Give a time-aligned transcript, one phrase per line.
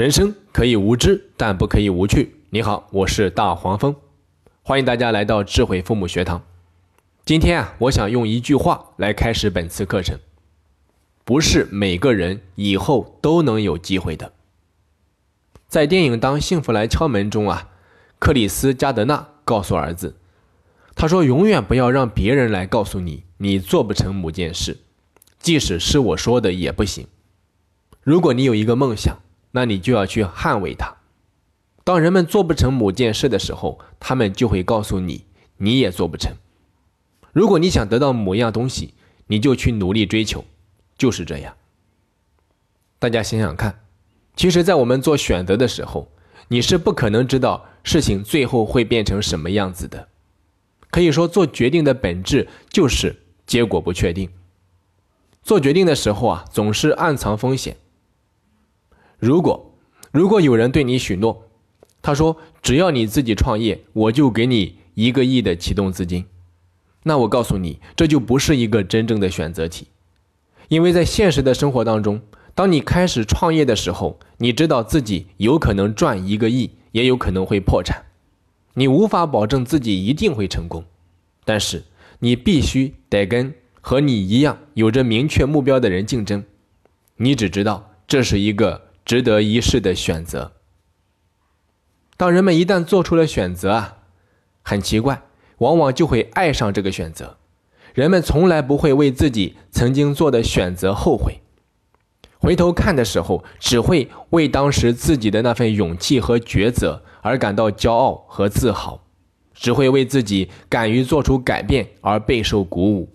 [0.00, 2.36] 人生可以无知，但不可以无趣。
[2.48, 3.94] 你好，我是大黄蜂，
[4.62, 6.42] 欢迎大家来到智慧父母学堂。
[7.26, 10.18] 今天啊，我想用一句话来开始本次课程：
[11.22, 14.32] 不是每个人以后都能有机会的。
[15.68, 17.68] 在电影《当幸福来敲门》中啊，
[18.18, 20.16] 克里斯加德纳告诉儿子，
[20.94, 24.78] 他说：“永远不要让别人来告诉你，你做不成某件事，
[25.38, 27.06] 即使是我说的也不行。
[28.02, 29.18] 如果你有一个梦想。”
[29.52, 30.96] 那你就要去捍卫它。
[31.82, 35.24] 当人们做不成某件事的时候，他们就会告诉你，
[35.56, 36.32] 你也做不成。
[37.32, 38.94] 如果你想得到某样东西，
[39.26, 40.44] 你就去努力追求，
[40.98, 41.56] 就是这样。
[42.98, 43.80] 大家想想看，
[44.36, 46.08] 其实，在我们做选择的时候，
[46.48, 50.08] 你是不可能知道事情最后会变成什么样子的。
[50.90, 54.28] 可以说，做决定的本质就是结果不确定。
[55.42, 57.76] 做决定的时候啊，总是暗藏风险。
[59.20, 59.74] 如果，
[60.12, 61.44] 如果有人对你许诺，
[62.00, 66.24] 他说只要你自己创业，我就给你一个亿的启动资金，
[67.02, 69.88] 那我告诉你，这就不是一个真正的选择题，
[70.68, 72.22] 因为在现实的生活当中，
[72.54, 78.02] 当你开始创业的时候，你知道自己有可能赚一个亿，也有可能会破产，
[78.72, 80.82] 你无法保证自己一定会成功，
[81.44, 81.84] 但是
[82.20, 86.42] 你必须得跟和你一样有着明确目标的人竞争，
[87.16, 88.88] 你只知道这是一个。
[89.10, 90.52] 值得一试的选择。
[92.16, 93.96] 当人们一旦做出了选择啊，
[94.62, 95.22] 很奇怪，
[95.58, 97.36] 往往就会爱上这个选择。
[97.92, 101.40] 人们从来不会为自己曾经做的选择后悔，
[102.38, 109.02] 回头看的时候，只会为当时自己的那份勇气和抉择而感到骄傲和自豪，
[109.52, 113.12] 只会为自己敢于做出改变而备受鼓舞。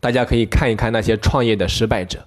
[0.00, 2.26] 大家可以看一看那些创业的失败者。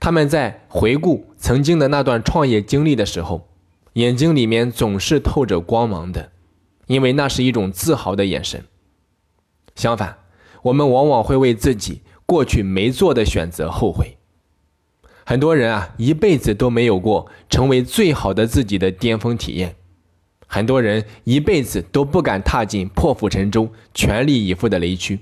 [0.00, 3.48] 他们在回顾曾经的那段创业经历的时候，
[3.92, 6.32] 眼睛里面总是透着光芒的，
[6.86, 8.64] 因为那是一种自豪的眼神。
[9.76, 10.16] 相反，
[10.62, 14.16] 我们往往会为自己过去没做的选择后悔。
[15.26, 19.76] 很多人啊，一辈子都没有过成为最好的自己的巅峰体验。
[20.46, 25.20] 很多人一辈子都不敢踏进破釜沉舟、全力以赴的雷区。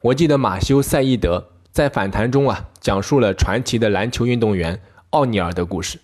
[0.00, 1.50] 我记得马修·赛义德。
[1.78, 4.80] 在反弹中啊，讲述了传奇的篮球运动员
[5.10, 6.00] 奥尼尔的故事。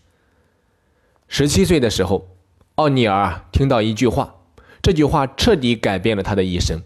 [1.26, 2.28] 十七岁的时候，
[2.76, 4.36] 奥尼尔听到一句话，
[4.80, 6.80] 这句话彻底改变了他的一生。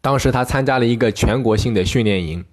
[0.00, 2.44] 当时他参加了一个全国性的训练营，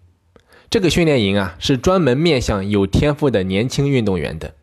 [0.70, 4.54] 这个训练营啊是专门面向有天赋的年轻运动员的。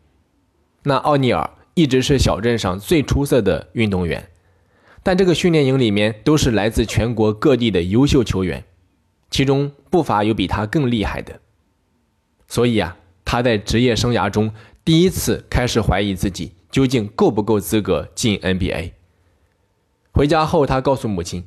[0.83, 4.29] 那奥尼尔一直是小镇上最出色的运动员，
[5.03, 8.63] 但这个训练营里面都是来自全国各地的优秀球员。
[9.31, 11.39] 其中不乏有比他更厉害的，
[12.47, 14.53] 所以啊，他在职业生涯中
[14.83, 18.91] 第一次开始怀疑自己究竟够不够资格进 NBA。
[20.11, 21.45] 回家后，他告诉母亲，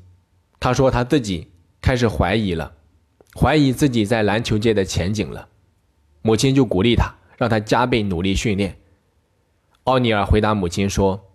[0.58, 1.52] 他说他自己
[1.82, 2.72] 开始怀疑了，
[3.38, 5.48] 怀疑自己在篮球界的前景了。
[6.22, 8.78] 母亲就鼓励他，让他加倍努力训练。
[9.82, 11.32] 奥尼尔回答母亲说：“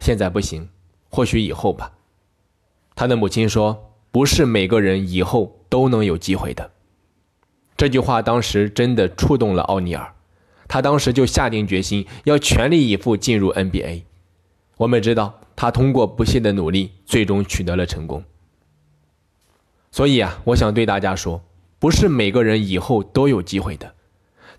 [0.00, 0.68] 现在不行，
[1.08, 1.92] 或许以后吧。”
[2.96, 6.70] 他的母亲说：“不是每个人以后。”都能有机会的。
[7.76, 10.14] 这句话当时真的触动了奥尼尔，
[10.66, 14.02] 他当时就下定决心要全力以赴进入 NBA。
[14.78, 18.24] 我们知道，他通过不懈的努力，最终取得了成功。
[19.90, 21.42] 所以啊，我想对大家说，
[21.78, 23.94] 不是每个人以后都有机会的。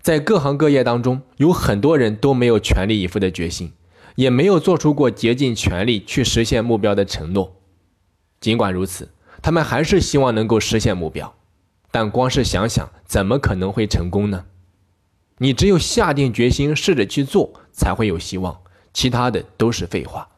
[0.00, 3.72] 在各行各业当中，有很多人都没有全力以赴的决心，
[4.14, 7.56] 也没有做出过竭尽全力去实现目标的承诺。
[8.40, 9.08] 尽管如此。
[9.40, 11.34] 他们还是希望能够实现目标，
[11.90, 14.44] 但光是想想，怎么可能会成功呢？
[15.38, 18.60] 你只有下定决心试着去做，才会有希望，
[18.92, 20.28] 其他的都是废话。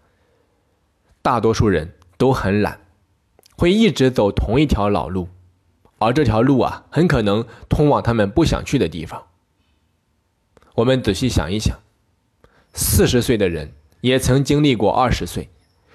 [1.23, 2.81] 大多数人都很懒，
[3.57, 5.29] 会一直走同一条老路，
[5.99, 9.27] 而这条路啊，很可能通往他们不想去的地方。
[10.75, 11.79] 我们仔细想一想，
[12.75, 13.73] 四十岁的人
[14.03, 15.49] 也曾经历过二十岁，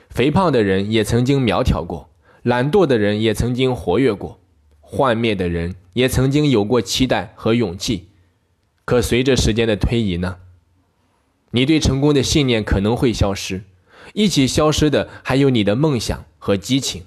[0.09, 2.09] 肥胖的人也曾经苗条过。
[2.45, 4.39] 懒惰的人也曾经活跃过，
[4.79, 8.09] 幻灭的人也曾经有过期待和勇气。
[8.85, 10.37] 可随着时间的推移呢？
[11.49, 13.63] 你对成功的信念可能会消失，
[14.13, 17.05] 一起消失的还有你的梦想和激情。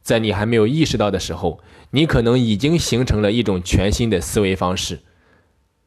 [0.00, 1.60] 在你还没有意识到的时候，
[1.90, 5.00] 你可能已经形成了一种全新的思维方式，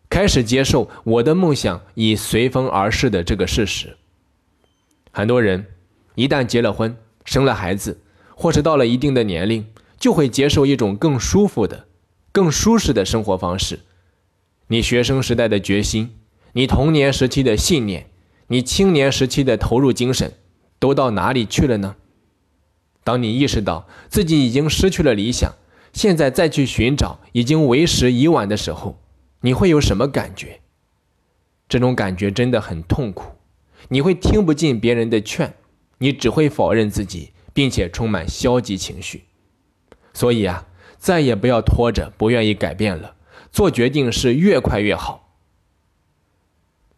[0.07, 3.97] 开始接受我的梦想已随风而逝的这个事实。
[5.11, 5.65] 很多人
[6.13, 6.95] 一旦结了婚，
[7.25, 8.01] 生了孩子。
[8.39, 9.65] 或是到了一定的年龄，
[9.99, 11.87] 就会接受一种更舒服的、
[12.31, 13.79] 更舒适的生活方式。
[14.67, 16.11] 你学生时代的决心，
[16.53, 18.11] 你童年时期的信念，
[18.49, 20.33] 你青年时期的投入精神，
[20.77, 21.95] 都到哪里去了呢？
[23.03, 25.55] 当你意识到自己已经失去了理想，
[25.91, 28.99] 现在再去寻找已经为时已晚的时候，
[29.41, 30.59] 你会有什么感觉？
[31.67, 33.31] 这种感觉真的很痛苦，
[33.89, 35.55] 你会听不进别人的劝，
[35.97, 39.23] 你只会否认自己，并且充满消极情绪。
[40.13, 40.67] 所以啊，
[40.99, 43.15] 再也不要拖着不愿意改变了，
[43.51, 45.33] 做决定是越快越好。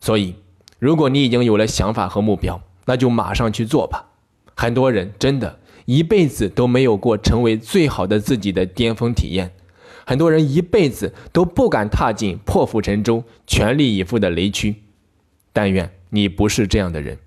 [0.01, 0.35] 所以，
[0.77, 4.09] 如果你已经有了想法和目标，那就马上去做吧。
[4.53, 9.53] 很多人真的一辈子都没有过成为最好的自己的巅峰体验，
[10.05, 14.75] 很多人一辈子都不敢踏进破釜沉舟、全力以赴的雷区。
[15.53, 17.17] 但愿你不是这样的人。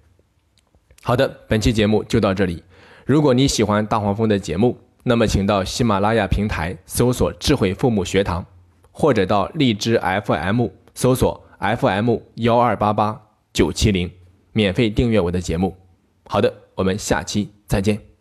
[1.02, 2.62] 好的，本期节目就到这里。
[3.12, 8.42] 如果你喜欢大黄蜂的节目，那么请到喜马拉雅平台搜索“智慧父母学堂”，
[8.90, 11.44] 或者到荔枝 FM 搜索。
[11.60, 13.20] FM 幺二八八
[13.52, 14.10] 九七零，
[14.52, 15.76] 免费订阅我的节目。
[16.24, 18.11] 好的，我们下期再见。